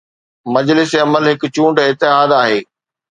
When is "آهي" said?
2.41-2.59